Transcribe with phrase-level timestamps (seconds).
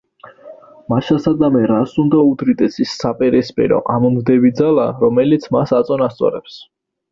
[0.93, 6.61] მაშასადამე რას უნდა უდრიდეს ის საპირისპირო, ამომგდები ძალა, რომელიც მას აწონასწორებს?